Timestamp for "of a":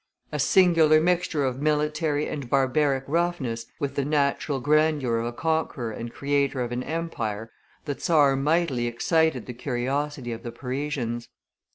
5.19-5.31